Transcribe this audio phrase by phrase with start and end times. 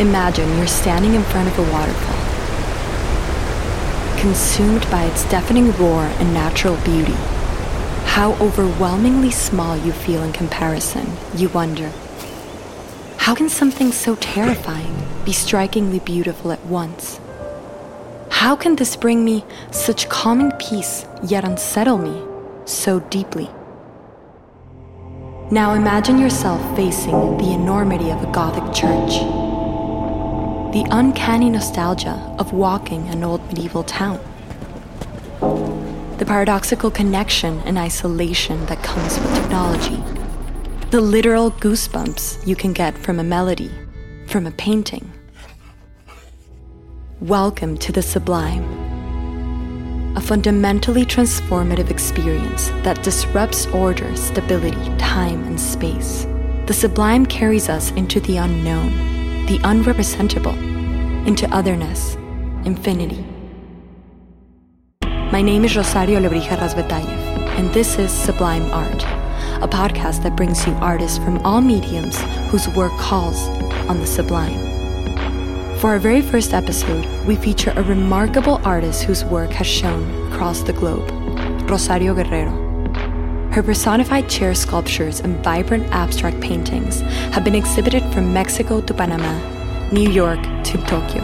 [0.00, 2.16] Imagine you're standing in front of a waterfall,
[4.18, 7.12] consumed by its deafening roar and natural beauty.
[8.06, 11.92] How overwhelmingly small you feel in comparison, you wonder.
[13.18, 17.20] How can something so terrifying be strikingly beautiful at once?
[18.30, 22.22] How can this bring me such calming peace yet unsettle me
[22.64, 23.50] so deeply?
[25.50, 29.39] Now imagine yourself facing the enormity of a Gothic church.
[30.72, 34.20] The uncanny nostalgia of walking an old medieval town.
[36.18, 40.00] The paradoxical connection and isolation that comes with technology.
[40.90, 43.72] The literal goosebumps you can get from a melody,
[44.28, 45.10] from a painting.
[47.20, 48.62] Welcome to the sublime
[50.16, 56.28] a fundamentally transformative experience that disrupts order, stability, time, and space.
[56.66, 59.09] The sublime carries us into the unknown,
[59.50, 60.56] the unrepresentable,
[61.26, 62.14] into otherness,
[62.64, 63.26] infinity.
[65.32, 69.02] My name is Rosario Lebrija Razbetayev, and this is Sublime Art,
[69.60, 72.16] a podcast that brings you artists from all mediums
[72.52, 73.48] whose work calls
[73.90, 74.56] on the sublime.
[75.78, 80.62] For our very first episode, we feature a remarkable artist whose work has shown across
[80.62, 81.10] the globe,
[81.68, 82.69] Rosario Guerrero.
[83.52, 87.00] Her personified chair sculptures and vibrant abstract paintings
[87.34, 91.22] have been exhibited from Mexico to Panama, New York to Tokyo.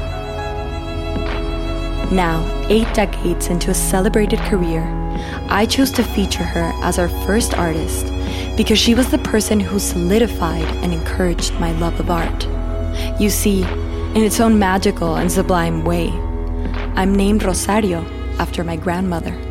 [2.10, 4.82] Now, eight decades into a celebrated career,
[5.48, 8.06] I chose to feature her as our first artist
[8.56, 12.44] because she was the person who solidified and encouraged my love of art.
[13.20, 16.08] You see, in its own magical and sublime way.
[16.96, 18.04] I'm named Rosario
[18.40, 19.45] after my grandmother.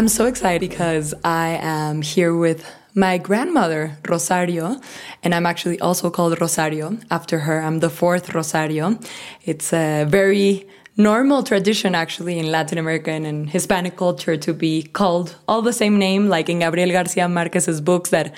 [0.00, 4.80] I'm so excited because I am here with my grandmother, Rosario,
[5.22, 7.60] and I'm actually also called Rosario after her.
[7.60, 8.98] I'm the fourth Rosario.
[9.44, 10.66] It's a very
[10.96, 15.98] normal tradition actually in Latin American and Hispanic culture to be called all the same
[15.98, 18.34] name, like in Gabriel Garcia Marquez's books that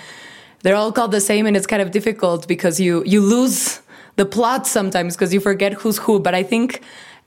[0.65, 3.81] they're all called the same and it's kind of difficult because you you lose
[4.17, 6.83] the plot sometimes because you forget who's who but i think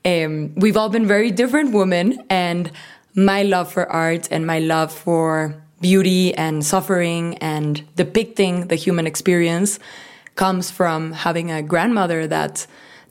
[0.06, 2.70] um, we've all been very different women and
[3.16, 9.06] my love for art and my love for beauty and suffering and depicting the human
[9.06, 9.80] experience
[10.36, 12.66] comes from having a grandmother that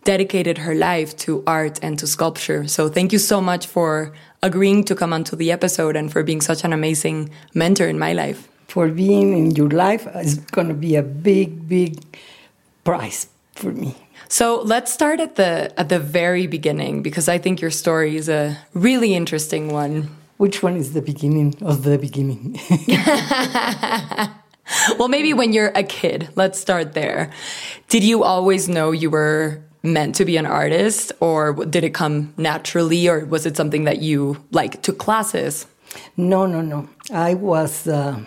[0.05, 2.65] dedicated her life to art and to sculpture.
[2.67, 6.39] So thank you so much for agreeing to come onto the episode and for being
[6.39, 10.73] such an amazing mentor in my life for being in your life is going to
[10.73, 12.03] be a big, big
[12.83, 13.95] prize for me.
[14.27, 18.29] So let's start at the at the very beginning because I think your story is
[18.29, 20.09] a really interesting one.
[20.37, 22.59] Which one is the beginning of the beginning?
[24.97, 26.29] well, maybe when you're a kid.
[26.35, 27.31] Let's start there.
[27.87, 32.33] Did you always know you were meant to be an artist or did it come
[32.37, 35.67] naturally or was it something that you like took classes?
[36.17, 36.89] No, no, no.
[37.13, 38.19] I was uh,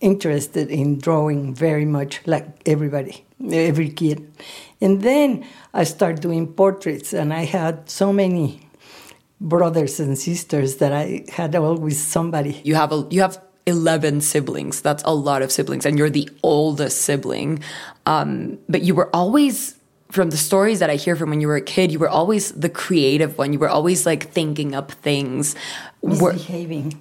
[0.00, 4.30] interested in drawing very much like everybody, every kid.
[4.80, 8.60] And then I started doing portraits, and I had so many
[9.40, 12.60] brothers and sisters that I had always somebody.
[12.64, 14.80] You have a you have 11 siblings.
[14.80, 17.62] That's a lot of siblings, and you're the oldest sibling.
[18.06, 19.76] Um, but you were always,
[20.10, 22.52] from the stories that I hear from when you were a kid, you were always
[22.52, 23.52] the creative one.
[23.52, 25.54] You were always like thinking up things.
[26.02, 27.00] Misbehaving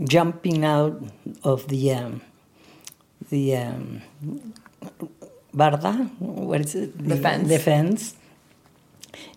[0.00, 1.02] jumping out
[1.44, 2.20] of the um,
[3.30, 4.02] the um,
[5.54, 6.98] barda, what is it?
[6.98, 7.48] The, the fence.
[7.48, 8.14] The fence.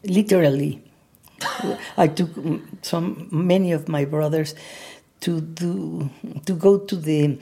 [0.03, 0.81] Literally,
[1.98, 2.30] I took
[2.81, 4.56] some many of my brothers
[5.22, 6.09] to do
[6.46, 7.38] to go to the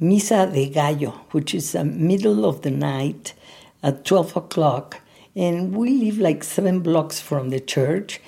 [0.00, 3.34] Misa de Gallo, which is a middle of the night
[3.82, 5.00] at twelve o'clock,
[5.34, 8.20] and we live like seven blocks from the church.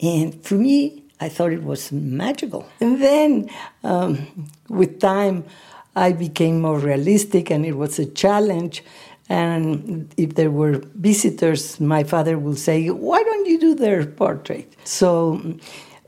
[0.00, 2.68] And for me, I thought it was magical.
[2.80, 3.50] And then
[3.82, 5.44] um, with time,
[5.96, 8.84] I became more realistic and it was a challenge.
[9.28, 14.74] And if there were visitors, my father would say, Why don't you do their portrait?
[14.84, 15.58] So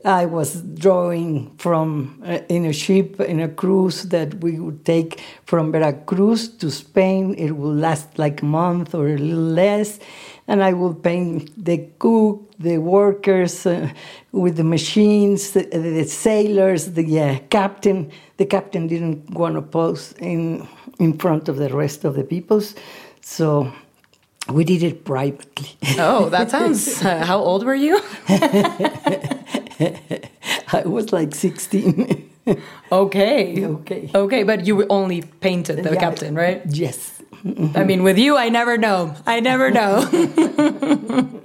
[0.03, 5.21] I was drawing from uh, in a ship in a cruise that we would take
[5.45, 7.35] from Veracruz to Spain.
[7.35, 9.99] It would last like a month or a little less,
[10.47, 13.89] and I would paint the cook, the workers uh,
[14.31, 18.11] with the machines, the, the sailors, the uh, captain.
[18.37, 20.67] The captain didn't want to pose in
[20.99, 22.75] in front of the rest of the peoples,
[23.21, 23.71] so
[24.49, 25.69] we did it privately.
[25.97, 27.03] Oh, that sounds.
[27.03, 28.01] Uh, how old were you?
[30.73, 32.29] I was like 16.
[32.91, 33.65] okay.
[33.81, 34.09] Okay.
[34.15, 35.99] Okay, but you only painted the Yeah.
[35.99, 36.61] captain, right?
[36.69, 37.20] Yes.
[37.43, 39.15] I mean, with you, I never know.
[39.25, 40.01] I never know.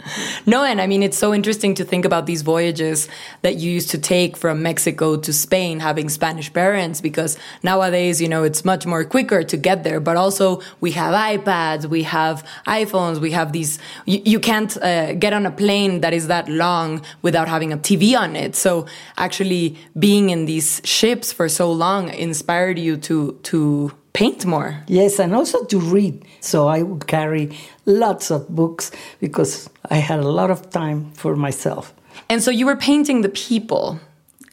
[0.46, 3.08] no, and I mean, it's so interesting to think about these voyages
[3.40, 8.28] that you used to take from Mexico to Spain, having Spanish parents, because nowadays, you
[8.28, 9.98] know, it's much more quicker to get there.
[9.98, 13.78] But also, we have iPads, we have iPhones, we have these.
[14.04, 17.78] You, you can't uh, get on a plane that is that long without having a
[17.78, 18.54] TV on it.
[18.54, 24.82] So, actually, being in these ships for so long inspired you to to paint more.
[24.86, 26.24] Yes, and also to read.
[26.40, 27.50] So I would carry
[27.84, 28.90] lots of books
[29.20, 31.92] because I had a lot of time for myself.
[32.30, 34.00] And so you were painting the people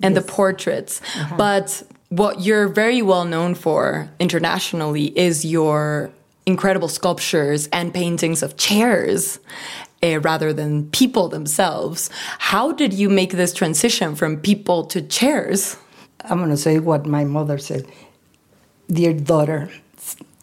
[0.01, 1.01] and the portraits,
[1.37, 6.11] but what you're very well known for internationally is your
[6.45, 9.39] incredible sculptures and paintings of chairs.
[10.01, 12.09] eh, rather than people themselves.
[12.51, 15.77] How did you make this transition from people to chairs?
[16.29, 17.85] I'm going to say what my mother said
[18.91, 19.69] Dear daughter,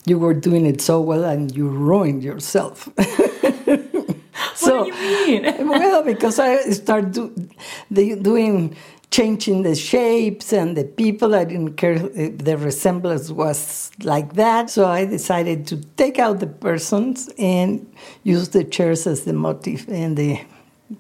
[0.06, 2.88] you were doing it so well and you ruined yourself.
[2.96, 5.68] what do you mean?
[5.68, 7.48] well, because I started do,
[7.90, 8.76] the, doing
[9.10, 11.34] changing the shapes and the people.
[11.34, 16.40] I didn't care if the resemblance was like that, so I decided to take out
[16.40, 17.92] the persons and
[18.22, 20.40] use the chairs as the motif and the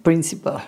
[0.02, 0.60] principle.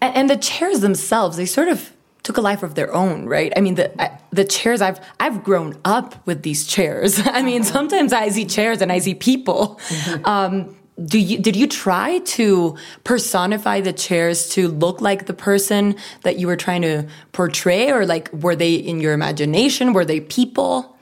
[0.00, 1.92] And, and the chairs themselves, they sort of
[2.22, 3.52] took a life of their own, right?
[3.56, 4.80] I mean, the I, the chairs.
[4.80, 7.20] I've I've grown up with these chairs.
[7.24, 9.80] I mean, sometimes I see chairs and I see people.
[10.24, 15.96] Um, do you did you try to personify the chairs to look like the person
[16.22, 19.92] that you were trying to portray, or like were they in your imagination?
[19.92, 20.96] Were they people?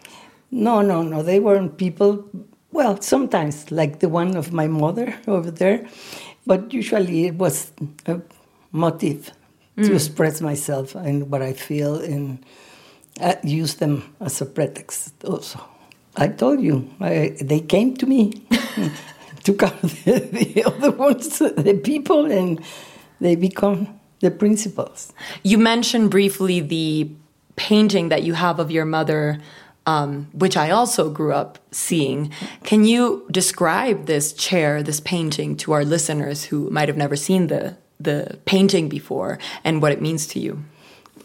[0.51, 1.23] No, no, no.
[1.23, 2.25] They weren't people.
[2.71, 5.87] Well, sometimes, like the one of my mother over there,
[6.47, 7.73] but usually it was
[8.07, 8.21] a
[9.85, 12.45] to express myself and what I feel and
[13.21, 15.61] uh, use them as a pretext also.
[16.17, 18.33] I told you, I, they came to me,
[19.45, 22.61] took out the, the other ones, the people, and
[23.21, 25.13] they become the principals.
[25.43, 27.11] You mentioned briefly the
[27.57, 29.41] painting that you have of your mother,
[29.87, 32.33] um, which I also grew up seeing.
[32.65, 37.47] Can you describe this chair, this painting, to our listeners who might have never seen
[37.47, 40.65] the the painting before and what it means to you?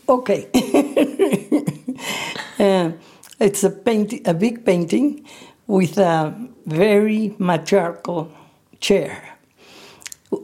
[0.08, 0.50] Okay.
[2.60, 2.92] uh,
[3.40, 5.26] it's a paint, a big painting
[5.68, 6.34] with a
[6.66, 8.32] very matriarchal
[8.80, 9.38] chair.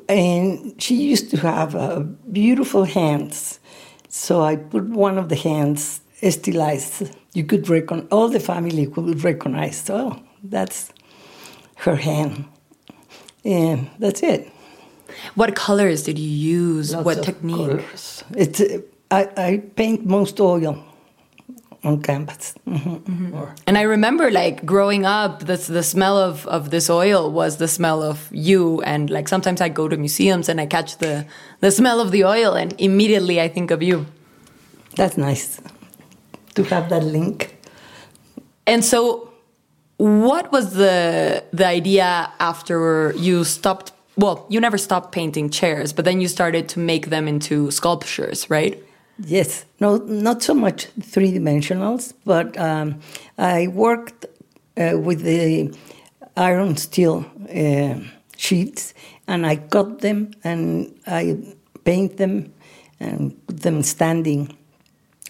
[0.07, 3.59] And she used to have uh, beautiful hands.
[4.07, 7.11] So I put one of the hands stylized.
[7.33, 10.91] You could recognize, all the family could recognize, oh, that's
[11.77, 12.45] her hand.
[13.45, 14.51] And that's it.
[15.35, 16.93] What colors did you use?
[16.93, 17.55] Lots what technique?
[17.57, 18.23] colors.
[18.35, 18.79] It's, uh,
[19.11, 20.83] I, I paint most oil
[21.83, 22.53] on canvas.
[22.67, 23.33] Mhm.
[23.33, 27.57] Or- And I remember like growing up, this the smell of, of this oil was
[27.57, 28.81] the smell of you.
[28.81, 31.25] And like sometimes I go to museums and I catch the,
[31.61, 34.05] the smell of the oil and immediately I think of you.
[34.95, 35.61] That's nice
[36.55, 37.55] to have that link.
[38.67, 39.29] And so
[39.97, 46.03] what was the the idea after you stopped well, you never stopped painting chairs, but
[46.05, 48.83] then you started to make them into sculptures, right?
[49.17, 52.99] Yes, no, not so much three dimensionals, but um,
[53.37, 54.25] I worked
[54.77, 55.73] uh, with the
[56.35, 57.99] iron steel uh,
[58.37, 58.93] sheets,
[59.27, 61.37] and I cut them and I
[61.83, 62.53] paint them
[62.99, 64.55] and put them standing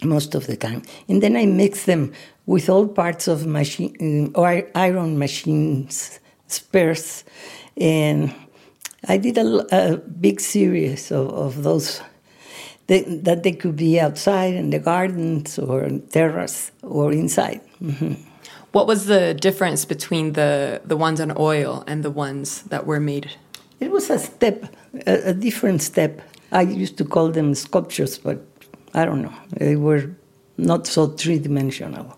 [0.02, 2.12] most of the time, and then I mix them
[2.46, 7.24] with all parts of machine or iron machines spares,
[7.76, 8.34] and
[9.08, 12.00] I did a, a big series of, of those
[12.86, 17.60] they, that they could be outside in the gardens or terrace or inside.
[17.78, 18.14] hmm
[18.72, 23.00] What was the difference between the the ones on oil and the ones that were
[23.00, 23.26] made?
[23.80, 24.64] It was a step,
[25.06, 26.20] a, a different step.
[26.52, 28.38] I used to call them sculptures, but
[28.94, 29.34] I don't know.
[29.58, 30.10] They were
[30.56, 32.16] not so three dimensional.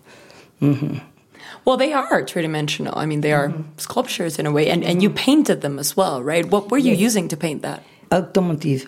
[1.65, 2.93] Well, they are three dimensional.
[2.97, 3.77] I mean, they are mm-hmm.
[3.77, 5.17] sculptures in a way, and, and you mm-hmm.
[5.17, 6.45] painted them as well, right?
[6.45, 7.83] What were you using to paint that?
[8.11, 8.87] Automotive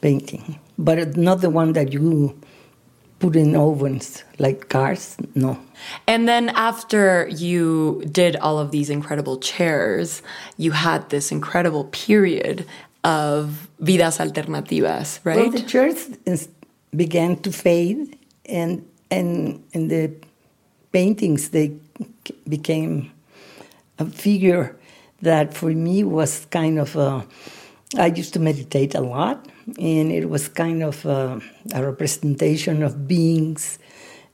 [0.00, 2.38] painting, but not the one that you
[3.22, 5.16] put in ovens like cars.
[5.34, 5.56] No.
[6.06, 10.22] And then after you did all of these incredible chairs,
[10.58, 12.66] you had this incredible period
[13.04, 15.36] of vidas alternativas, right?
[15.36, 16.48] Well, the is,
[16.94, 20.10] began to fade, and and and the
[20.92, 21.72] paintings they
[22.48, 23.10] became
[23.98, 24.76] a figure
[25.22, 27.26] that for me was kind of a,
[27.96, 29.46] I used to meditate a lot,
[29.78, 31.38] and it was kind of uh,
[31.74, 33.78] a representation of beings,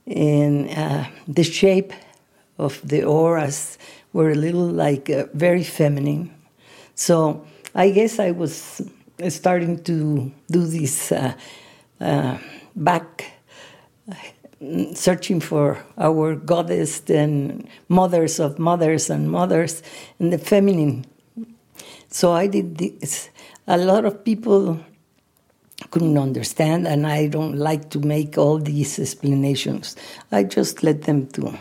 [0.07, 1.93] and uh, the shape
[2.57, 3.77] of the auras
[4.13, 6.33] were a little like uh, very feminine.
[6.95, 8.81] So I guess I was
[9.29, 11.33] starting to do this uh,
[12.01, 12.37] uh,
[12.75, 13.25] back
[14.93, 19.81] searching for our goddess and mothers of mothers and mothers
[20.19, 21.05] and the feminine.
[22.09, 23.29] So I did this.
[23.67, 24.79] A lot of people
[25.91, 29.95] couldn't understand, and I don't like to make all these explanations.
[30.31, 31.57] I just let them to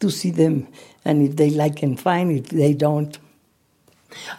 [0.00, 0.68] to see them,
[1.04, 2.30] and if they like and fine.
[2.30, 3.18] If they don't,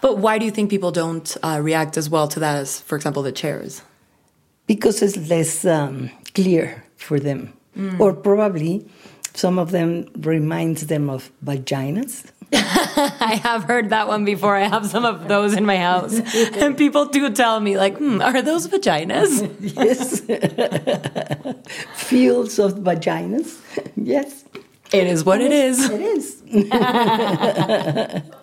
[0.01, 2.95] but why do you think people don't uh, react as well to that as, for
[2.95, 3.81] example, the chairs?
[4.67, 7.99] Because it's less um, clear for them, mm.
[7.99, 8.85] or probably
[9.33, 12.25] some of them reminds them of vaginas.
[12.53, 14.55] I have heard that one before.
[14.55, 16.19] I have some of those in my house,
[16.53, 20.21] and people do tell me, like, hmm, "Are those vaginas?" yes,
[21.95, 23.59] fields of vaginas.
[23.95, 24.45] Yes.
[24.93, 25.89] It is what it is.
[25.89, 26.41] It is.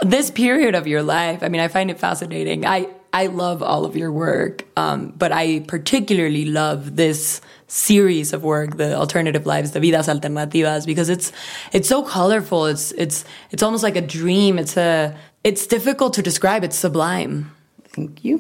[0.03, 2.67] this period of your life, I mean, I find it fascinating.
[2.67, 8.43] I, I love all of your work, um, but I particularly love this series of
[8.43, 11.33] work, the alternative lives, the vidas alternativas, because it's
[11.73, 12.67] it's so colorful.
[12.67, 14.59] It's it's it's almost like a dream.
[14.59, 15.15] It's a
[15.45, 16.65] it's difficult to describe.
[16.65, 17.51] It's sublime.
[17.85, 18.39] Thank you.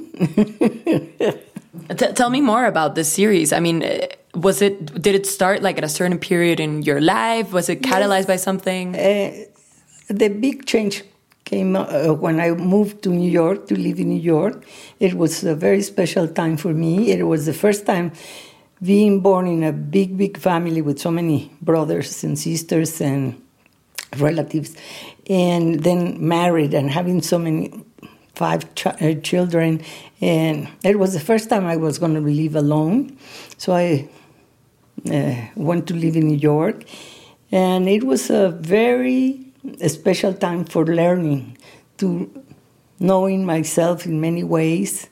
[1.96, 3.52] T tell me more about this series.
[3.52, 3.84] I mean,
[4.34, 7.52] was it did it start like at a certain period in your life?
[7.52, 8.32] Was it catalyzed yes.
[8.32, 8.96] by something?
[8.96, 9.32] Uh,
[10.08, 11.04] the big change
[11.52, 14.64] came uh, when I moved to New York to live in New York.
[15.06, 16.94] It was a very special time for me.
[17.16, 18.12] It was the first time
[18.92, 23.22] being born in a big, big family with so many brothers and sisters and
[24.16, 24.70] relatives,
[25.28, 26.00] and then
[26.36, 27.62] married and having so many
[28.34, 29.70] five ch uh, children.
[30.20, 30.56] And
[30.90, 32.96] it was the first time I was going to live alone.
[33.58, 34.08] So I
[35.16, 35.36] uh,
[35.68, 36.78] went to live in New York.
[37.66, 38.44] And it was a
[38.78, 39.51] very
[39.88, 41.58] special time for learning,
[41.98, 42.30] to
[42.98, 45.08] knowing myself in many ways.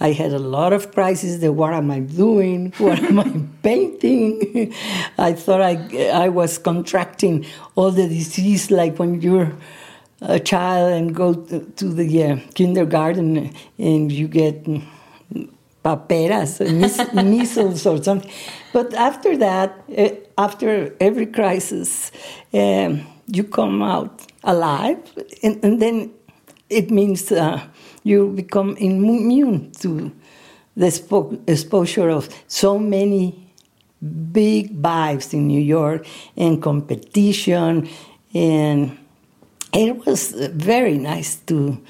[0.00, 1.40] I had a lot of crises.
[1.40, 2.72] The, what am I doing?
[2.78, 3.30] What am I
[3.62, 4.74] painting?
[5.18, 5.74] I thought I,
[6.08, 9.52] I was contracting all the disease like when you're
[10.20, 14.66] a child and go to the uh, kindergarten and you get
[15.82, 16.60] paperas,
[17.14, 18.30] measles or something.
[18.72, 22.12] But after that, uh, after every crisis,
[22.54, 24.98] um, you come out alive,
[25.42, 26.12] and, and then
[26.68, 27.60] it means uh,
[28.02, 30.12] you become immune to
[30.76, 33.38] the exposure of so many
[34.32, 37.88] big vibes in New York and competition
[38.34, 38.98] and
[39.72, 41.80] it was very nice to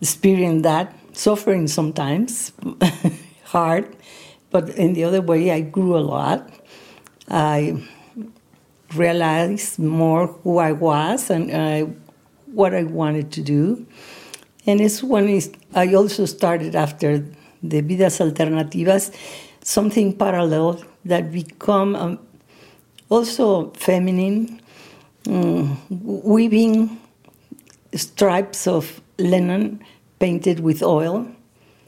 [0.00, 2.52] experience that, suffering sometimes,
[3.44, 3.96] hard,
[4.50, 6.50] but in the other way, I grew a lot.
[7.28, 7.86] I
[8.94, 11.86] realized more who I was and uh,
[12.52, 13.86] what I wanted to do.
[14.66, 15.40] And it's when
[15.74, 17.24] I also started after
[17.62, 19.14] the Vidas Alternativas,
[19.62, 22.18] something parallel that become um,
[23.08, 24.60] also feminine,
[25.28, 26.98] um, weaving
[27.94, 29.82] stripes of linen
[30.18, 31.26] painted with oil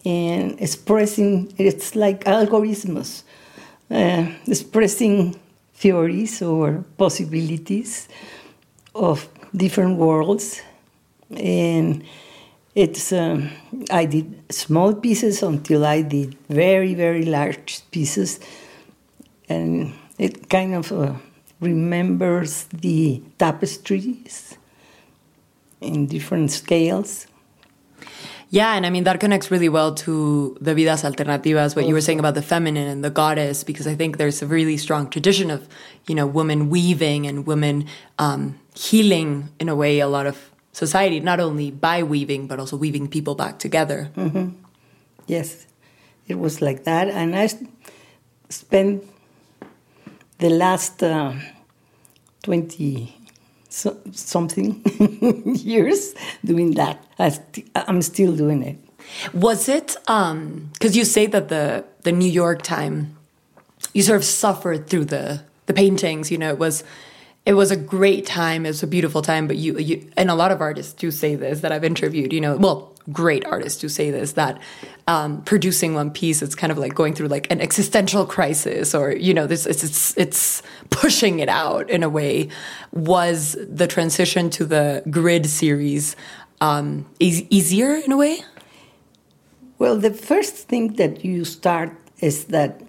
[0.04, 3.22] and expressing it's like algorithms
[3.90, 5.38] uh, expressing
[5.82, 8.08] theories or possibilities
[8.94, 10.62] of different worlds
[11.36, 12.04] and
[12.74, 13.50] it's um,
[13.90, 18.40] i did small pieces until i did very very large pieces
[19.48, 21.12] and it kind of uh,
[21.60, 24.58] remembers the tapestries
[25.80, 27.26] in different scales.
[28.52, 32.02] Yeah, and I mean that connects really well to the vidas alternativas, what you were
[32.02, 35.50] saying about the feminine and the goddess, because I think there's a really strong tradition
[35.50, 35.66] of,
[36.06, 37.86] you know, women weaving and women
[38.18, 42.76] um, healing in a way a lot of society, not only by weaving but also
[42.76, 44.10] weaving people back together.
[44.16, 44.52] Mm -hmm.
[45.26, 45.66] Yes,
[46.28, 47.48] it was like that, and I
[48.50, 49.02] spent
[50.38, 51.32] the last uh,
[52.42, 53.16] twenty
[53.72, 54.82] so, something
[55.54, 56.14] years
[56.44, 57.02] doing that.
[57.18, 58.76] I st I'm still doing it.
[59.32, 63.16] Was it um because you say that the the New York time
[63.94, 66.84] you sort of suffered through the the paintings, you know, it was
[67.44, 70.34] it was a great time, it was a beautiful time, but you you and a
[70.34, 73.88] lot of artists do say this that I've interviewed, you know, well, great artists do
[73.88, 74.60] say this that
[75.08, 79.10] um, producing one piece it's kind of like going through like an existential crisis or
[79.10, 82.48] you know this it's, it's it's pushing it out in a way
[82.92, 86.14] was the transition to the grid series
[86.62, 88.38] um, e easier in a way?
[89.78, 92.80] Well, the first thing that you start is that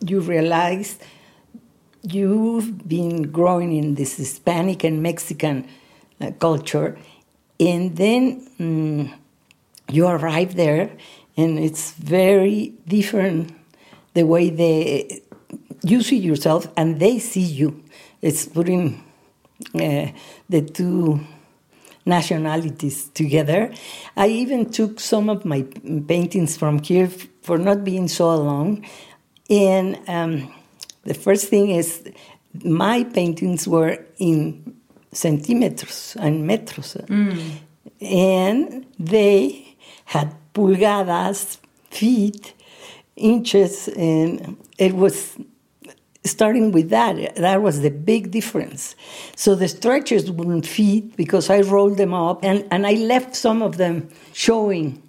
[0.00, 0.98] you realize
[2.02, 5.68] you've been growing in this Hispanic and Mexican
[6.20, 6.98] uh, culture,
[7.58, 9.12] and then um,
[9.90, 10.90] you arrive there,
[11.36, 13.54] and it's very different
[14.14, 15.22] the way they
[15.82, 17.82] you see yourself and they see you.
[18.20, 19.02] It's putting
[19.74, 20.08] uh,
[20.48, 21.20] the two
[22.06, 23.72] nationalities together.
[24.16, 25.62] I even took some of my
[26.06, 27.08] paintings from here
[27.42, 28.86] for not being so alone.
[29.50, 30.52] And um,
[31.04, 32.02] the first thing is,
[32.64, 34.76] my paintings were in
[35.12, 36.96] centimeters and metros.
[37.06, 37.58] Mm.
[38.00, 41.58] And they had pulgadas,
[41.90, 42.54] feet,
[43.16, 45.36] inches, and it was
[46.24, 48.94] starting with that, that was the big difference.
[49.34, 53.60] So the stretchers wouldn't fit because I rolled them up and, and I left some
[53.60, 55.02] of them showing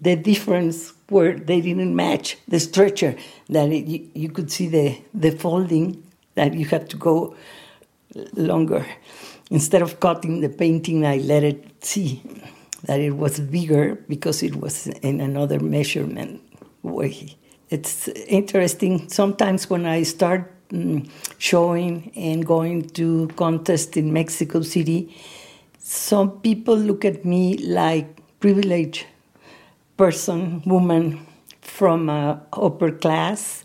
[0.00, 3.16] the difference where they didn't match the stretcher,
[3.48, 6.02] that it, you, you could see the, the folding,
[6.34, 7.36] that you had to go
[8.34, 8.86] longer.
[9.50, 12.22] Instead of cutting the painting, I let it see
[12.84, 16.42] that it was bigger because it was in another measurement
[16.82, 17.36] way.
[17.70, 19.08] It's interesting.
[19.08, 25.14] Sometimes when I start um, showing and going to contests in Mexico City,
[25.78, 28.06] some people look at me like
[28.40, 29.06] privileged
[29.96, 31.26] person, woman
[31.60, 33.64] from uh, upper class.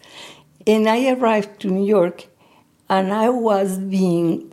[0.67, 2.27] And I arrived to New York
[2.89, 4.51] and I was being,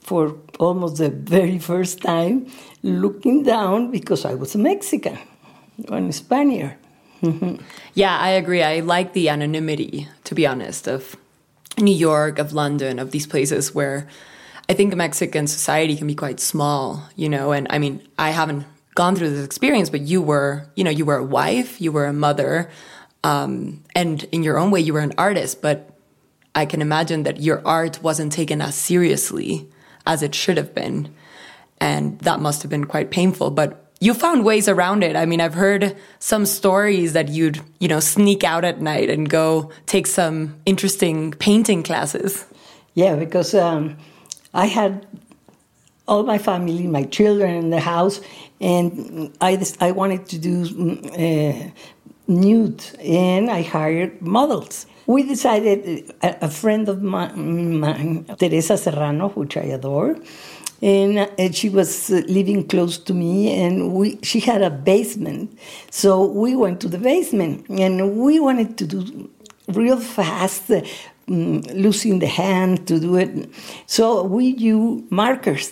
[0.00, 2.46] for almost the very first time,
[2.82, 5.18] looking down because I was a Mexican,
[5.88, 6.76] or a Spaniard.
[7.94, 8.62] yeah, I agree.
[8.62, 11.16] I like the anonymity, to be honest, of
[11.78, 14.08] New York, of London, of these places where
[14.68, 17.52] I think Mexican society can be quite small, you know.
[17.52, 21.04] And I mean, I haven't gone through this experience, but you were, you know, you
[21.04, 22.70] were a wife, you were a mother,
[23.22, 25.62] um, and in your own way, you were an artist.
[25.62, 25.90] But
[26.54, 29.68] I can imagine that your art wasn't taken as seriously
[30.06, 31.14] as it should have been.
[31.80, 33.50] And that must have been quite painful.
[33.50, 35.14] But you found ways around it.
[35.14, 39.28] I mean, I've heard some stories that you'd, you know, sneak out at night and
[39.28, 42.46] go take some interesting painting classes.
[42.94, 43.98] Yeah, because um,
[44.54, 45.06] I had
[46.06, 48.20] all my family, my children in the house,
[48.60, 51.70] and I, I wanted to do uh,
[52.26, 54.86] nude, and I hired models.
[55.06, 60.16] We decided, a, a friend of mine, Teresa Serrano, which I adore,
[60.82, 65.58] and, and, she was uh, living close to me and we she had a basement
[65.90, 69.30] so we went to the basement and we wanted to do
[69.68, 70.80] real fast uh,
[71.30, 73.48] um, losing the hand to do it
[73.86, 75.70] so we use markers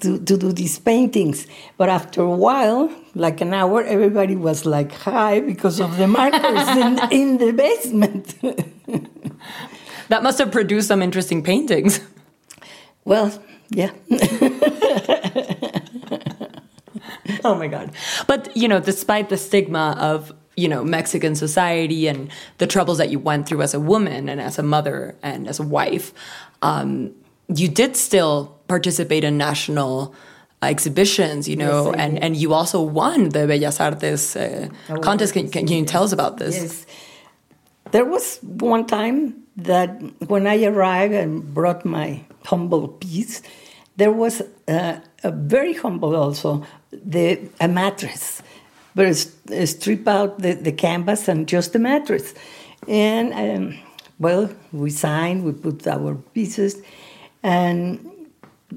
[0.00, 4.92] to, to do these paintings but after a while like an hour everybody was like
[4.92, 8.34] hi because of the markers in, in the basement
[10.08, 12.00] that must have produced some interesting paintings
[13.04, 13.32] well
[13.70, 13.90] yeah.
[17.44, 17.92] oh my God.
[18.26, 23.10] But, you know, despite the stigma of, you know, Mexican society and the troubles that
[23.10, 26.12] you went through as a woman and as a mother and as a wife,
[26.62, 27.14] um,
[27.54, 30.14] you did still participate in national
[30.62, 34.68] uh, exhibitions, you know, yes, and, and you also won the Bellas Artes uh,
[35.02, 35.34] contest.
[35.34, 36.56] Can, can, you tell us about this?
[36.56, 36.86] Yes.
[37.92, 43.42] There was one time that when I arrived and brought my humble piece,
[43.96, 48.42] there was a, a very humble also the a mattress,
[48.96, 52.34] but strip out the, the canvas and just the mattress,
[52.88, 53.78] and um,
[54.18, 56.82] well, we signed, we put our pieces,
[57.42, 58.10] and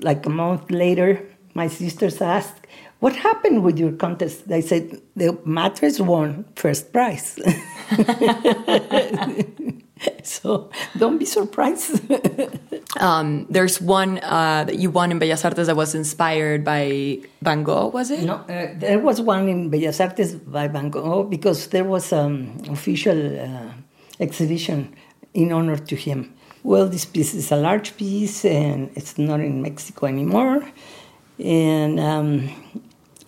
[0.02, 2.68] like a month later, my sisters asked,
[3.00, 7.40] "What happened with your contest?" I said, "The mattress won first prize."
[10.24, 12.02] so don't be surprised.
[13.00, 17.64] um, there's one uh, that you won in Bellas Artes that was inspired by Van
[17.64, 18.24] Gogh, was it?
[18.24, 22.60] No, uh, there was one in Bellas Artes by Van Gogh because there was an
[22.66, 23.74] um, official uh,
[24.20, 24.96] exhibition
[25.34, 26.34] in honor to him.
[26.64, 30.66] Well, this piece is a large piece and it's not in Mexico anymore.
[31.40, 32.50] And um,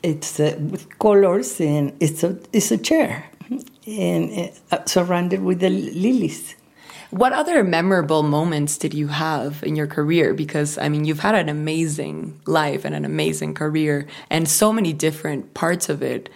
[0.03, 3.29] it's uh, with colors and it's a, it's a chair
[3.87, 6.55] and uh, surrounded with the lilies.
[7.11, 10.33] What other memorable moments did you have in your career?
[10.33, 14.93] Because, I mean, you've had an amazing life and an amazing career, and so many
[14.93, 16.29] different parts of it,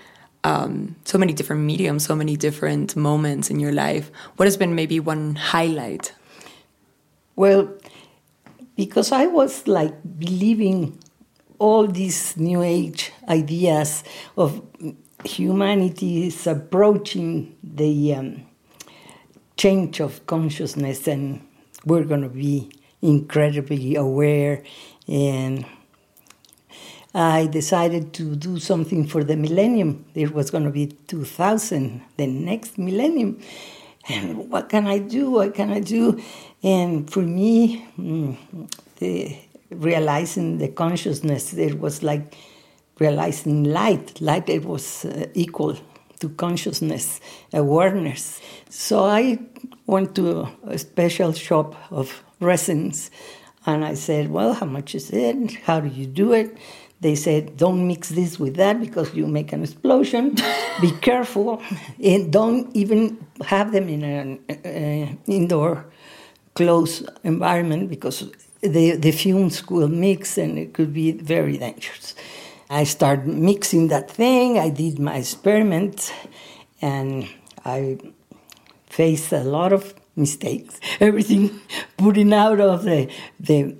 [0.43, 4.11] um, so many different mediums, so many different moments in your life.
[4.35, 6.13] What has been maybe one highlight?
[7.38, 7.73] Well,
[8.75, 10.99] because I was like believing
[11.57, 14.03] all these new age ideas
[14.35, 14.61] of
[15.23, 18.45] humanity is approaching the um,
[19.58, 21.46] change of consciousness and
[21.86, 22.70] we're going to be
[23.02, 24.63] incredibly aware
[25.08, 25.65] and
[27.15, 30.06] I decided to do something for the millennium.
[30.15, 33.39] It was going to be 2000, the next millennium.
[34.10, 35.32] And what can I do?
[35.32, 36.22] What can I do?
[36.62, 38.38] And for me, mm,
[38.98, 39.38] the,
[39.70, 42.36] realizing the consciousness, it was like
[43.00, 44.20] realizing light.
[44.20, 45.78] Light, it was uh, equal
[46.20, 47.22] to consciousness,
[47.54, 48.41] awareness.
[48.77, 49.39] So I
[49.88, 53.09] went to a special shop of resins
[53.65, 55.53] and I said, Well, how much is it?
[55.63, 56.57] How do you do it?
[56.99, 60.35] They said, don't mix this with that because you make an explosion.
[60.81, 61.61] Be careful.
[62.03, 65.85] And don't even have them in an uh, indoor
[66.53, 72.13] closed environment because the, the fumes will mix and it could be very dangerous.
[72.69, 74.59] I started mixing that thing.
[74.59, 76.11] I did my experiments
[76.81, 77.29] and
[77.63, 77.99] I
[78.95, 80.79] faced a lot of mistakes.
[80.99, 81.60] Everything
[81.97, 83.75] putting out of the, the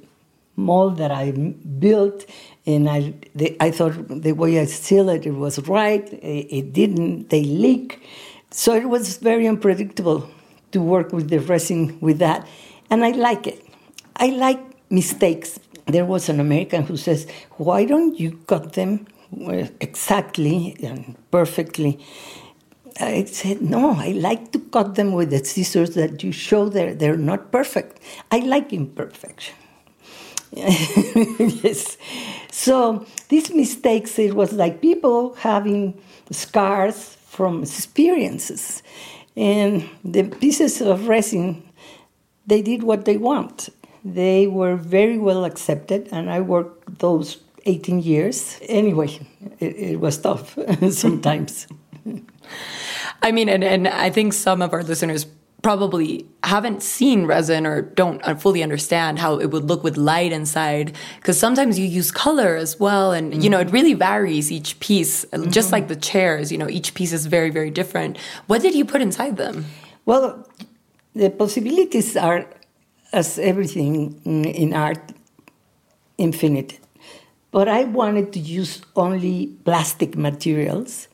[0.56, 2.26] mold that I built
[2.66, 6.06] and I, they, I thought the way I sealed it, it was right.
[6.14, 7.30] It, it, didn't.
[7.30, 8.02] They leak,
[8.50, 10.28] so it was very unpredictable
[10.72, 12.48] to work with the resin with that,
[12.90, 13.64] and I like it.
[14.16, 15.60] I like mistakes.
[15.86, 19.06] There was an American who says, "Why don't you cut them
[19.48, 22.00] uh, exactly and perfectly?"
[23.00, 26.94] I said, no, I like to cut them with the scissors that you show they're,
[26.94, 28.00] they're not perfect.
[28.32, 29.56] I like imperfection.
[30.56, 31.98] yes.
[32.52, 38.82] So these mistakes, it was like people having scars from experiences.
[39.36, 41.64] And the pieces of resin,
[42.48, 43.70] they did what they want.
[44.06, 48.60] They were very well accepted, and I worked those 18 years.
[48.70, 49.20] Anyway,
[49.60, 50.58] it, it was tough
[50.92, 51.68] sometimes.
[53.22, 55.26] I mean, and, and I think some of our listeners
[55.66, 60.96] probably haven't seen resin or don't fully understand how it would look with light inside
[61.16, 63.42] because sometimes you use color as well and mm-hmm.
[63.42, 65.50] you know it really varies each piece mm-hmm.
[65.50, 68.16] just like the chairs you know each piece is very very different
[68.46, 69.66] what did you put inside them
[70.06, 70.48] well
[71.16, 72.46] the possibilities are
[73.12, 75.14] as everything in art
[76.20, 76.80] infinite
[77.50, 81.08] but i wanted to use only plastic materials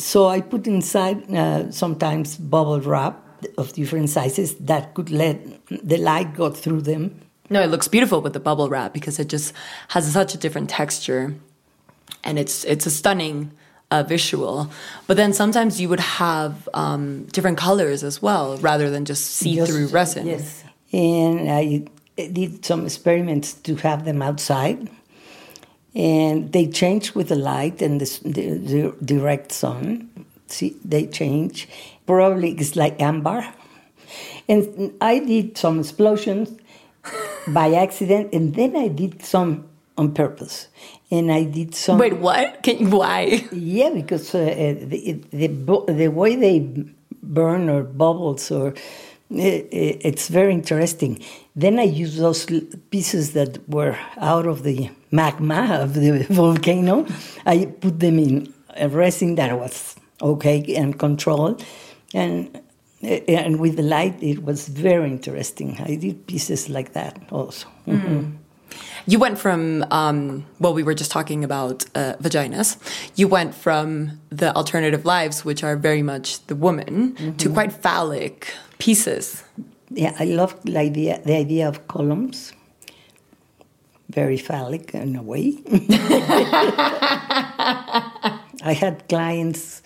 [0.00, 3.16] so i put inside uh, sometimes bubble wrap
[3.58, 7.20] of different sizes that could let the light go through them.
[7.48, 9.52] No, it looks beautiful with the bubble wrap because it just
[9.88, 11.34] has such a different texture,
[12.22, 13.50] and it's it's a stunning
[13.90, 14.70] uh, visual.
[15.06, 19.64] But then sometimes you would have um, different colors as well, rather than just see
[19.64, 20.26] through resin.
[20.26, 21.86] Yes, and I
[22.16, 24.88] did some experiments to have them outside,
[25.94, 30.08] and they change with the light and the, the, the direct sun.
[30.46, 31.68] See, they change,
[32.06, 33.46] probably it's like amber.
[34.48, 36.58] And I did some explosions
[37.46, 40.68] by accident, and then I did some on purpose.
[41.10, 41.98] And I did some.
[41.98, 42.62] Wait, what?
[42.62, 43.48] Can, why?
[43.52, 45.46] Yeah, because uh, the, the,
[45.88, 46.84] the way they
[47.22, 48.74] burn or bubbles or
[49.30, 51.22] it's very interesting.
[51.54, 52.46] Then I used those
[52.90, 57.06] pieces that were out of the magma of the volcano.
[57.46, 61.64] I put them in a resin that was okay and controlled
[62.14, 62.60] and
[63.02, 68.00] and with the light it was very interesting i did pieces like that also mm
[68.00, 68.24] -hmm.
[69.06, 72.76] You went from um, well we were just talking about uh, vaginas
[73.16, 77.36] you went from the alternative lives which are very much the woman mm -hmm.
[77.36, 79.44] to quite phallic pieces
[79.88, 82.52] yeah i loved the idea, the idea of columns
[84.08, 85.44] very phallic in a way
[88.70, 89.82] i had clients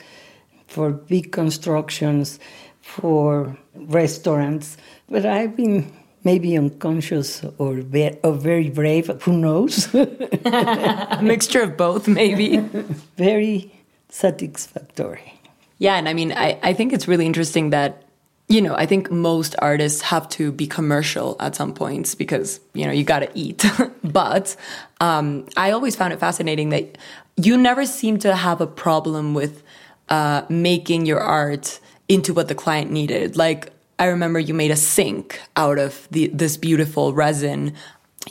[0.75, 2.40] for big constructions,
[2.81, 4.77] for restaurants.
[5.09, 5.92] But I've been
[6.24, 9.94] maybe unconscious or, ve- or very brave, who knows?
[9.94, 12.58] A mixture of both, maybe.
[13.16, 13.72] very
[14.08, 15.40] satisfactory.
[15.78, 18.04] Yeah, and I mean, I, I think it's really interesting that
[18.48, 22.84] you know, I think most artists have to be commercial at some points because, you
[22.84, 23.64] know, you got to eat.
[24.04, 24.54] but
[25.00, 26.98] um, I always found it fascinating that
[27.37, 29.62] you never seem to have a problem with
[30.10, 33.37] uh, making your art into what the client needed.
[33.37, 37.74] Like I remember you made a sink out of the, this beautiful resin,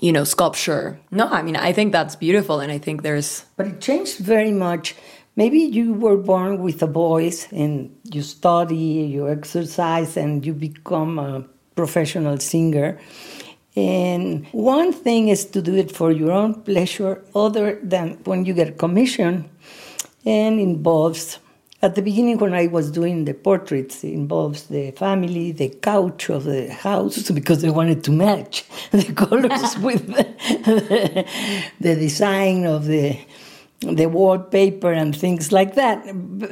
[0.02, 1.00] you know, sculpture.
[1.12, 3.46] No, I mean I think that's beautiful, and I think there's.
[3.56, 4.96] But it changed very much.
[5.36, 11.18] Maybe you were born with a voice, and you study, you exercise, and you become
[11.18, 11.46] a
[11.76, 13.00] professional singer.
[13.76, 18.54] And one thing is to do it for your own pleasure, other than when you
[18.54, 19.50] get a commission,
[20.26, 21.40] and involves
[21.84, 26.30] at the beginning when i was doing the portraits it involves the family the couch
[26.30, 31.28] of the house because they wanted to match the colors with the,
[31.80, 33.20] the design of the
[33.92, 36.02] the wallpaper and things like that.
[36.14, 36.50] But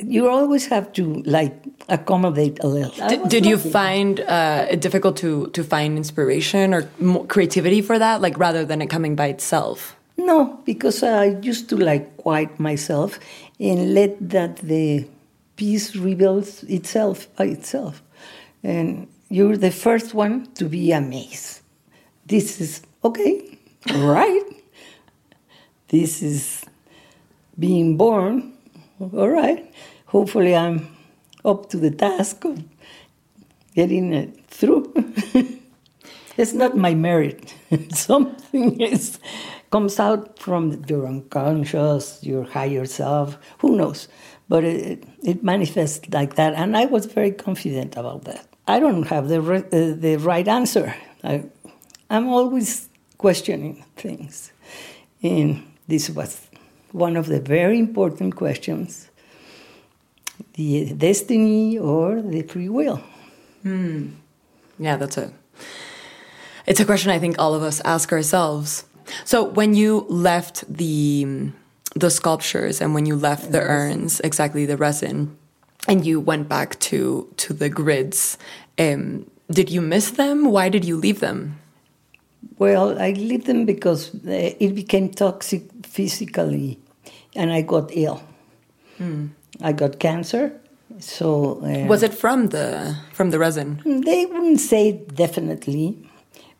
[0.00, 1.54] you always have to like
[1.88, 3.08] accommodate a little.
[3.08, 6.82] Did, did you find uh, it difficult to to find inspiration or
[7.28, 9.96] creativity for that like rather than it coming by itself?
[10.16, 13.18] No, because I used to like quiet myself
[13.60, 15.06] and let that the
[15.56, 18.02] piece reveals itself by itself.
[18.62, 21.60] And you're the first one to be amazed.
[22.26, 23.58] This is okay,
[23.90, 24.42] right?
[25.88, 26.64] This is
[27.58, 28.52] being born,
[29.00, 29.72] all right.
[30.06, 30.96] Hopefully, I'm
[31.44, 32.62] up to the task of
[33.74, 34.92] getting it through.
[36.36, 37.54] it's not my merit.
[37.90, 39.18] Something is
[39.70, 44.08] comes out from your unconscious, your higher self, who knows?
[44.48, 46.54] But it, it manifests like that.
[46.54, 48.46] And I was very confident about that.
[48.66, 50.94] I don't have the, re- uh, the right answer.
[51.22, 51.44] I,
[52.08, 54.52] I'm always questioning things.
[55.22, 56.48] And this was
[56.92, 59.08] one of the very important questions
[60.54, 63.00] the destiny or the free will.
[63.62, 64.10] Hmm.
[64.78, 65.32] Yeah, that's a.
[66.66, 68.84] It's a question I think all of us ask ourselves.
[69.24, 71.52] So when you left the
[71.94, 75.36] the sculptures and when you left the urns, exactly the resin,
[75.88, 78.38] and you went back to to the grids,
[78.78, 80.50] um, did you miss them?
[80.50, 81.58] Why did you leave them?
[82.58, 86.78] Well, I left them because uh, it became toxic physically,
[87.34, 88.22] and I got ill.
[88.98, 89.28] Hmm.
[89.62, 90.52] I got cancer.
[91.00, 93.80] So uh, was it from the from the resin?
[93.84, 95.96] They wouldn't say definitely,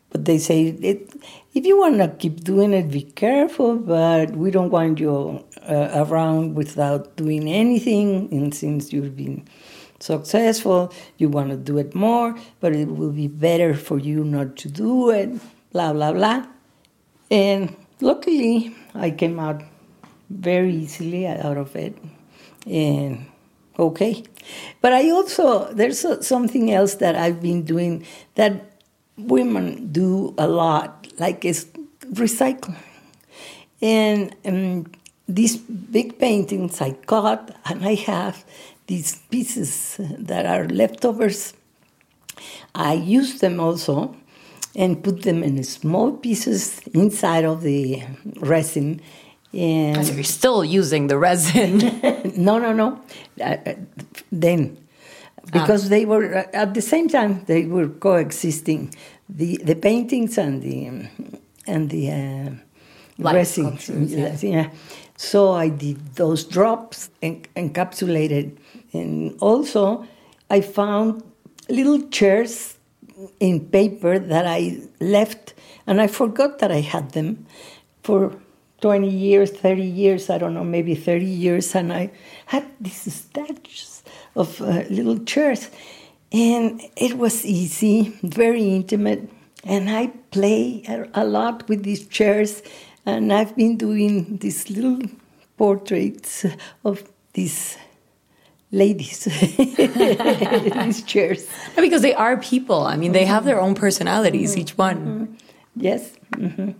[0.09, 1.13] but they say it,
[1.53, 5.89] if you want to keep doing it, be careful, but we don't want you uh,
[5.93, 8.29] around without doing anything.
[8.31, 9.47] And since you've been
[9.99, 14.55] successful, you want to do it more, but it will be better for you not
[14.57, 15.29] to do it,
[15.71, 16.45] blah, blah, blah.
[17.29, 19.61] And luckily, I came out
[20.29, 21.97] very easily out of it.
[22.65, 23.25] And
[23.77, 24.23] okay.
[24.81, 28.68] But I also, there's something else that I've been doing that
[29.27, 31.65] women do a lot, like it's
[32.13, 32.75] recycling.
[33.81, 34.91] And um,
[35.27, 38.43] these big paintings I cut, and I have
[38.87, 41.53] these pieces that are leftovers.
[42.73, 44.15] I use them also
[44.75, 48.03] and put them in small pieces inside of the
[48.37, 49.01] resin.
[49.53, 51.77] And so you're still using the resin?
[52.35, 53.01] no, no, no.
[53.39, 53.73] Uh, uh
[54.31, 54.77] then
[55.51, 55.89] because ah.
[55.89, 58.93] they were at the same time they were coexisting
[59.27, 61.07] the the paintings and the
[61.67, 62.51] and the uh,
[64.09, 64.37] yeah.
[64.41, 64.69] yeah.
[65.17, 68.57] so i did those drops en- encapsulated
[68.93, 70.05] and also
[70.49, 71.23] i found
[71.69, 72.77] little chairs
[73.39, 75.53] in paper that i left
[75.85, 77.45] and i forgot that i had them
[78.03, 78.33] for
[78.81, 82.09] 20 years 30 years i don't know maybe 30 years and i
[82.45, 83.98] had these statues
[84.39, 85.69] of uh, little chairs.
[86.31, 89.29] And it was easy, very intimate.
[89.63, 92.63] And I play a lot with these chairs.
[93.05, 94.99] And I've been doing these little
[95.57, 96.45] portraits
[96.85, 97.77] of these
[98.71, 99.25] ladies,
[100.85, 101.47] these chairs.
[101.75, 102.83] because they are people.
[102.83, 104.97] I mean, they have their own personalities, each one.
[104.97, 105.33] Mm-hmm.
[105.75, 106.11] Yes.
[106.33, 106.71] Mm-hmm.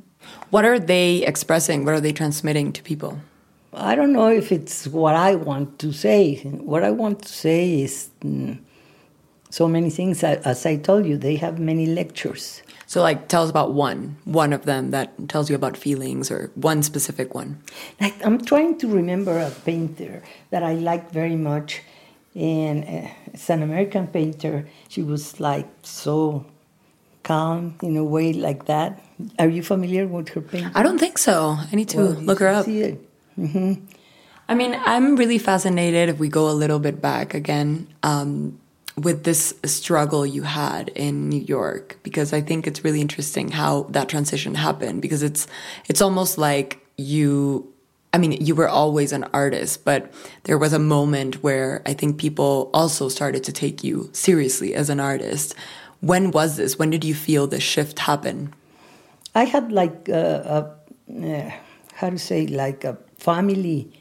[0.51, 1.85] What are they expressing?
[1.85, 3.19] What are they transmitting to people?
[3.73, 6.37] I don't know if it's what I want to say.
[6.43, 8.59] What I want to say is mm,
[9.49, 10.23] so many things.
[10.23, 12.63] As I told you, they have many lectures.
[12.87, 16.49] So, like, tell us about one, one of them that tells you about feelings, or
[16.55, 17.61] one specific one.
[18.01, 21.83] Like, I'm trying to remember a painter that I like very much,
[22.33, 24.67] and uh, it's an American painter.
[24.87, 26.47] She was like so
[27.21, 29.03] calm in a way like that.
[29.37, 30.71] Are you familiar with her painting?
[30.73, 31.57] I don't think so.
[31.59, 32.65] I need to well, look her up.
[32.65, 33.08] See it.
[33.39, 33.85] Mm-hmm.
[34.49, 38.59] I mean, I'm really fascinated if we go a little bit back again um,
[38.97, 43.83] with this struggle you had in New York because I think it's really interesting how
[43.83, 45.47] that transition happened because it's
[45.87, 47.71] it's almost like you
[48.11, 50.11] I mean, you were always an artist, but
[50.45, 54.89] there was a moment where I think people also started to take you seriously as
[54.89, 55.53] an artist.
[56.01, 56.79] When was this?
[56.79, 58.51] When did you feel the shift happen?
[59.35, 60.73] I had like a,
[61.07, 61.51] a uh,
[61.93, 63.91] how to say like a family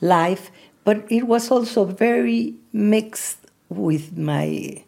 [0.00, 0.50] life,
[0.84, 3.38] but it was also very mixed
[3.68, 4.82] with my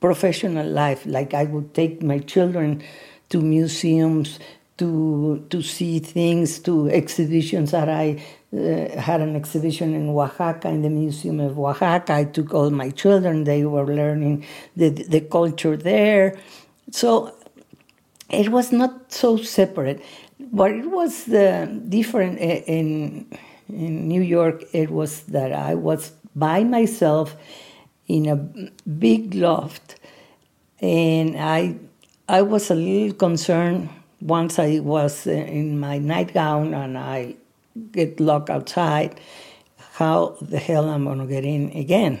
[0.00, 1.04] professional life.
[1.06, 2.82] Like I would take my children
[3.28, 4.38] to museums
[4.78, 10.82] to to see things, to exhibitions that I uh, had an exhibition in Oaxaca in
[10.82, 12.12] the Museum of Oaxaca.
[12.12, 14.44] I took all my children; they were learning
[14.76, 16.38] the the culture there.
[16.90, 17.34] So
[18.30, 20.02] it was not so separate,
[20.52, 23.26] but it was uh, different in
[23.68, 24.64] in New York.
[24.72, 27.36] It was that I was by myself
[28.08, 28.36] in a
[28.88, 29.96] big loft,
[30.80, 31.76] and I
[32.28, 33.88] I was a little concerned
[34.20, 37.36] once I was in my nightgown and I
[37.92, 39.20] get locked outside.
[39.94, 42.20] How the hell I'm gonna get in again?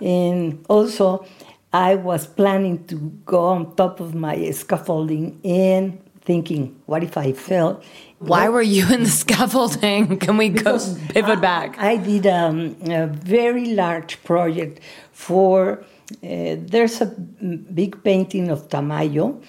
[0.00, 1.26] And also,
[1.72, 7.32] I was planning to go on top of my scaffolding and thinking, what if I
[7.32, 7.82] fell?
[8.18, 10.18] Why were you in the scaffolding?
[10.24, 10.78] Can we go
[11.10, 11.76] pivot back?
[11.78, 14.80] I, I did um, a very large project
[15.12, 15.84] for.
[16.22, 19.42] Uh, there's a big painting of Tamayo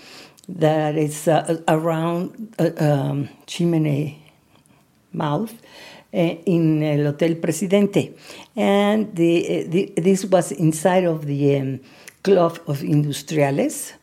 [0.48, 4.18] that is uh, around uh, um, Chimene
[5.12, 5.54] mouth
[6.14, 8.14] uh, in El Hotel Presidente.
[8.56, 11.80] And the, the, this was inside of the um,
[12.24, 13.94] Club of Industriales.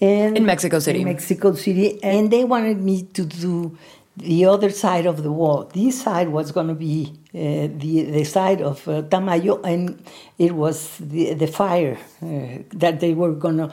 [0.00, 1.00] And in Mexico City.
[1.00, 2.02] In Mexico City.
[2.02, 3.78] And they wanted me to do
[4.16, 5.70] the other side of the wall.
[5.74, 10.04] This side was going to be uh, the, the side of uh, Tamayo, and
[10.38, 13.72] it was the, the fire uh, that they were going to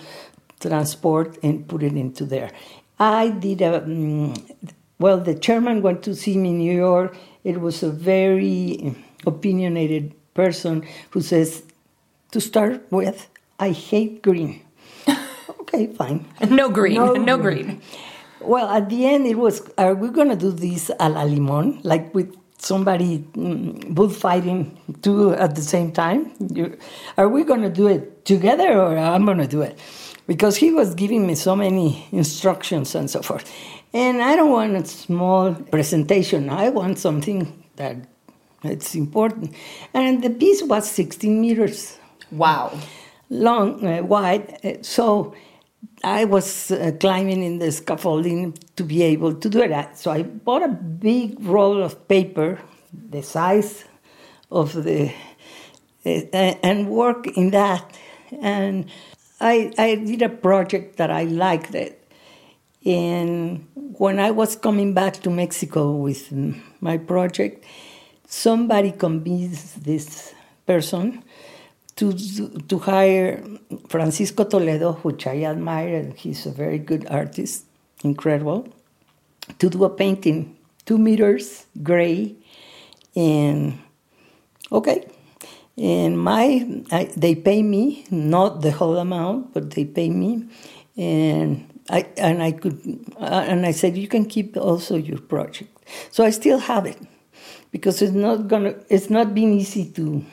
[0.59, 2.51] transport and put it into there.
[2.99, 4.33] I did a, um,
[4.99, 7.17] well, the chairman went to see me in New York.
[7.43, 11.63] It was a very opinionated person who says,
[12.31, 13.29] to start with,
[13.59, 14.61] I hate green.
[15.73, 16.25] Okay, fine.
[16.49, 17.65] No green, no, no green.
[17.65, 17.81] green.
[18.41, 21.79] Well, at the end, it was, are we going to do this a la limon,
[21.83, 26.31] like with somebody mm, bullfighting two at the same time?
[26.53, 26.77] You,
[27.17, 29.77] are we going to do it together or I'm going to do it?
[30.27, 33.51] Because he was giving me so many instructions and so forth.
[33.93, 36.49] And I don't want a small presentation.
[36.49, 37.97] I want something that
[38.63, 39.53] it's important.
[39.93, 41.97] And the piece was 16 meters.
[42.31, 42.79] Wow.
[43.29, 44.85] Long, uh, wide.
[44.85, 45.35] So
[46.03, 49.99] I was uh, climbing in the scaffolding to be able to do that.
[49.99, 52.59] So I bought a big roll of paper,
[52.91, 53.85] the size
[54.49, 55.13] of the,
[56.05, 56.09] uh,
[56.63, 57.97] and work in that.
[58.41, 58.89] And
[59.39, 61.97] I, I did a project that I liked it.
[62.83, 66.31] And when I was coming back to Mexico with
[66.79, 67.63] my project,
[68.25, 70.33] somebody convinced this
[70.65, 71.23] person
[72.01, 73.43] to, to hire
[73.87, 77.65] Francisco Toledo, which I admire, and he's a very good artist,
[78.03, 78.67] incredible,
[79.59, 82.35] to do a painting, two meters, gray,
[83.15, 83.77] and
[84.71, 85.07] okay.
[85.77, 90.47] And my, I, they pay me, not the whole amount, but they pay me,
[90.97, 95.69] and I and I could, uh, and I said you can keep also your project.
[96.11, 96.97] So I still have it
[97.71, 100.23] because it's not gonna, it's not been easy to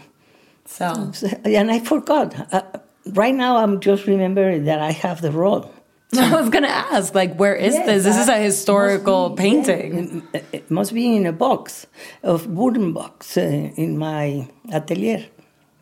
[0.69, 1.11] so,
[1.45, 2.53] and I forgot.
[2.53, 2.63] Uh,
[3.07, 5.73] right now, I'm just remembering that I have the roll.
[6.19, 8.05] I was gonna ask, like, where is yes, this?
[8.05, 10.23] This is a historical be, painting.
[10.33, 11.87] It, it, must be in a box,
[12.23, 15.27] of wooden box, uh, in my atelier.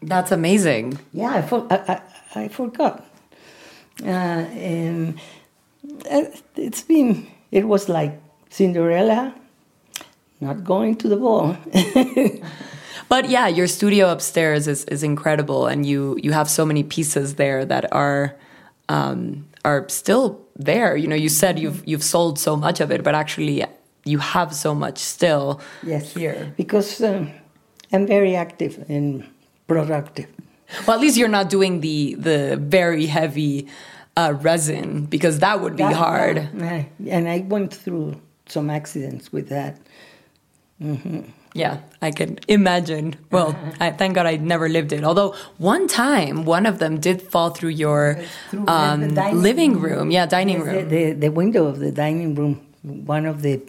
[0.02, 0.98] That's amazing.
[1.12, 1.76] Yeah, I, for, I,
[2.34, 3.04] I, I forgot.
[4.02, 5.20] Uh, and
[6.10, 6.24] uh,
[6.56, 7.26] it's been.
[7.50, 8.20] It was like
[8.50, 9.34] Cinderella,
[10.40, 11.56] not going to the ball.
[13.08, 17.34] But yeah, your studio upstairs is is incredible, and you you have so many pieces
[17.34, 18.36] there that are
[18.88, 20.96] um, are still there.
[20.96, 23.64] You know, you said you've you've sold so much of it, but actually
[24.04, 27.30] you have so much still yes, here because um,
[27.92, 29.24] I'm very active and
[29.66, 30.28] productive.
[30.86, 33.68] Well, at least you're not doing the the very heavy
[34.16, 36.36] uh, resin because that would be that, hard.
[36.38, 39.76] and I went through some accidents with that.
[40.80, 41.24] Mm -hmm.
[41.56, 43.16] Yeah, I can imagine.
[43.30, 43.72] Well, uh-huh.
[43.80, 45.02] I, thank God I never lived it.
[45.04, 49.82] Although one time, one of them did fall through your through um, living room.
[49.82, 50.10] room.
[50.10, 50.88] Yeah, dining room.
[50.88, 53.62] The, the, the, window of the dining room, one of the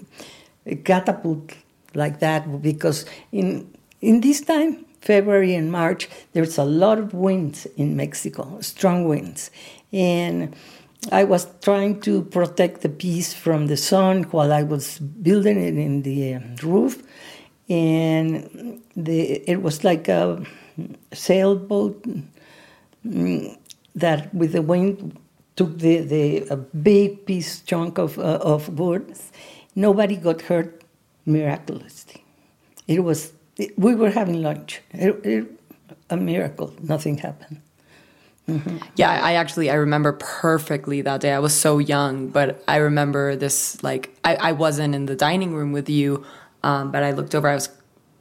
[0.84, 1.54] catapult
[1.94, 7.66] like that, because in in this time, February and March, there's a lot of winds
[7.78, 9.50] in Mexico, strong winds,
[9.94, 10.56] and.
[11.12, 15.78] I was trying to protect the piece from the sun while I was building it
[15.78, 17.04] in the uh, roof
[17.70, 20.44] and the it was like a
[21.14, 22.02] sailboat
[23.06, 23.58] mm,
[23.96, 25.18] that with the wind
[25.56, 29.14] took the, the a big piece chunk of uh, of wood.
[29.76, 30.84] Nobody got hurt
[31.26, 32.24] miraculously.
[32.88, 34.82] It was it, we were having lunch.
[34.92, 35.48] It, it,
[36.10, 36.74] a miracle.
[36.82, 37.62] Nothing happened.
[38.96, 41.34] Yeah, I actually I remember perfectly that day.
[41.34, 45.54] I was so young, but I remember this like I, I wasn't in the dining
[45.54, 46.26] room with you,
[46.68, 47.48] um, but I looked over.
[47.48, 47.70] I was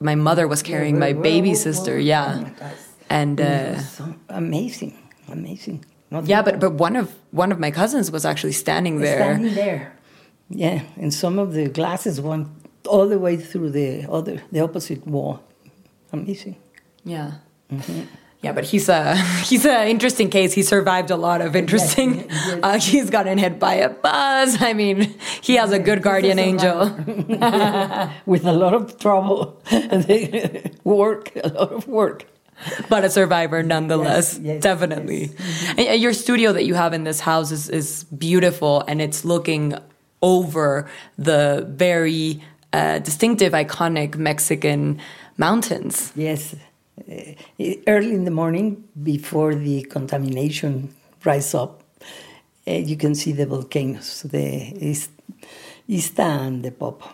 [0.01, 1.99] my mother was carrying my Whoa, baby whoa, sister.
[1.99, 2.73] Yeah, Oh
[3.11, 4.95] and uh, so amazing,
[5.29, 5.85] amazing.
[6.33, 9.19] Yeah, but but one of one of my cousins was actually standing there.
[9.19, 9.93] standing there.
[10.49, 12.47] Yeah, and some of the glasses went
[12.87, 15.41] all the way through the other, the opposite wall.
[16.13, 16.57] Amazing.
[17.05, 17.31] Yeah.
[18.47, 19.17] Yeah, but he's a
[19.51, 20.53] he's an interesting case.
[20.53, 22.11] He survived a lot of interesting.
[22.15, 22.61] yes.
[22.67, 24.63] Uh, he's gotten hit by a bus.
[24.63, 26.79] I mean, he has a good guardian angel.
[28.33, 29.61] With a lot of trouble,
[30.85, 32.25] work, a lot of work.
[32.89, 34.39] but a survivor nonetheless.
[34.39, 35.31] Yes, yes, definitely.
[35.77, 39.25] And, uh, your studio that you have in this house is, is beautiful and it's
[39.25, 39.75] looking
[40.23, 40.89] over
[41.19, 42.41] the very
[42.73, 45.01] uh, distinctive, iconic Mexican
[45.37, 46.13] mountains.
[46.15, 46.55] Yes,
[47.87, 50.95] early in the morning before the contamination
[51.25, 51.83] rise up,
[52.67, 55.09] uh, you can see the volcanoes, the Is-
[55.89, 57.09] Izta and the Popo.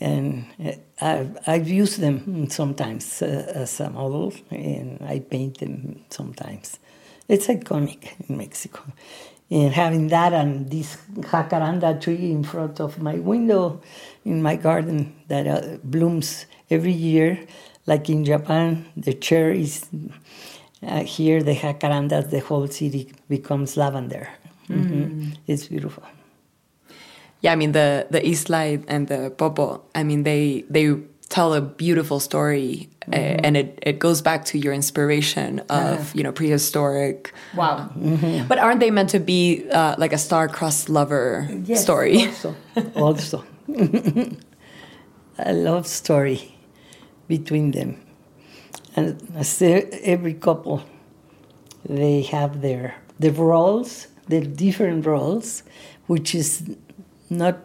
[0.00, 6.04] And uh, I've, I've used them sometimes uh, as a model, and I paint them
[6.10, 6.78] sometimes.
[7.28, 8.80] It's iconic in Mexico.
[9.50, 13.82] And having that and this jacaranda tree in front of my window
[14.24, 17.38] in my garden that uh, blooms every year,
[17.86, 19.86] like in Japan, the cherries.
[20.84, 24.28] Uh, here, the jacarandas, the whole city becomes lavender.
[24.68, 25.36] Mhm.
[25.46, 26.02] It's beautiful.
[27.40, 29.82] Yeah, I mean the the Izta and the Popo.
[29.94, 30.96] I mean they they
[31.28, 36.22] tell a beautiful story, uh, and it, it goes back to your inspiration of you
[36.22, 37.32] know prehistoric.
[37.54, 37.90] Wow.
[38.48, 42.26] But aren't they meant to be uh, like a star-crossed lover story?
[42.26, 42.54] Also,
[42.96, 43.44] also.
[45.38, 46.54] a love story
[47.36, 47.90] between them.
[48.94, 49.06] And
[49.42, 49.50] as
[50.14, 50.76] every couple,
[51.88, 52.86] they have their,
[53.18, 53.90] their roles,
[54.28, 55.62] their different roles,
[56.12, 56.50] which is
[57.30, 57.56] not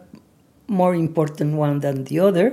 [0.80, 2.48] more important one than the other.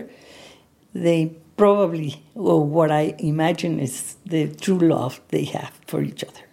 [0.93, 1.20] They
[1.55, 6.45] probably, or what I imagine is the true love they have for each other.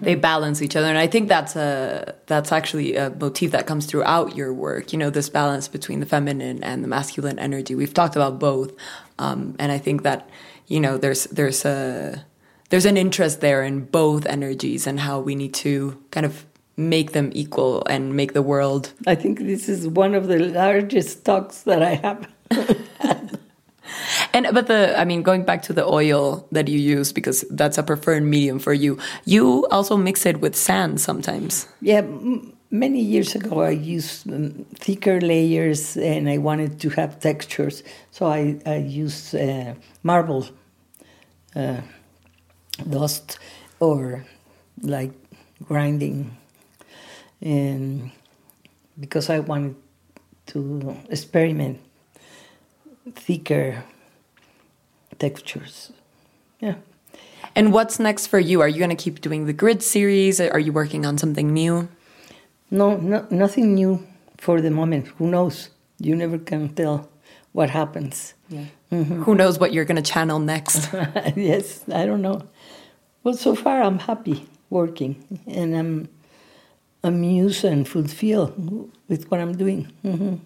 [0.00, 0.88] They balance each other.
[0.88, 4.98] And i think that's a that's actually a motif that comes throughout your work you
[4.98, 7.74] know this balance between the feminine and the masculine energy.
[7.74, 8.72] We've talked about both.
[9.18, 10.28] Um, and i think that
[10.66, 12.24] you know there's there's a
[12.70, 17.12] there's an interest there in both energies and how we need to kind of make
[17.12, 21.62] them equal and make the world I think this is one of the largest talks
[21.62, 22.26] that I have.
[24.32, 27.78] and but the i mean going back to the oil that you use because that's
[27.78, 31.68] a preferred medium for you you also mix it with sand sometimes.
[31.80, 32.02] Yeah,
[32.70, 38.26] many years ago I used um, thicker layers and I wanted to have textures, so
[38.26, 40.46] I, I used uh, marble
[41.54, 41.80] uh,
[42.88, 43.38] dust
[43.80, 44.24] or
[44.82, 45.12] like
[45.64, 46.36] grinding,
[47.40, 48.10] and
[48.98, 49.76] because I wanted
[50.46, 51.80] to experiment
[53.14, 53.84] thicker
[55.18, 55.92] textures.
[56.60, 56.76] Yeah.
[57.54, 58.60] And what's next for you?
[58.60, 60.40] Are you going to keep doing the grid series?
[60.40, 61.88] Are you working on something new?
[62.70, 64.06] No, no, nothing new
[64.38, 65.08] for the moment.
[65.18, 65.68] Who knows?
[65.98, 67.08] You never can tell
[67.52, 68.34] what happens.
[68.90, 70.90] Who knows what you're going to channel next?
[71.36, 72.42] yes, I don't know.
[73.24, 76.08] Well, so far I'm happy working, and I'm
[77.04, 79.92] amused and fulfilled with what I'm doing.
[80.04, 80.40] Mhm.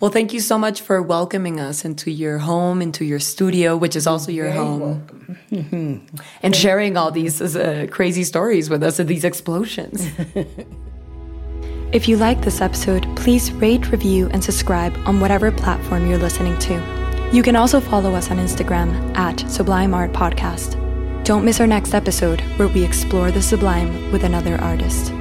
[0.00, 3.96] Well, thank you so much for welcoming us into your home, into your studio, which
[3.96, 6.06] is also your Very home,
[6.42, 10.06] and sharing all these uh, crazy stories with us, of these explosions.
[11.90, 16.58] If you like this episode, please rate, review, and subscribe on whatever platform you're listening
[16.58, 17.30] to.
[17.32, 20.76] You can also follow us on Instagram at Sublime Art Podcast.
[21.24, 25.12] Don't miss our next episode where we explore the sublime with another artist.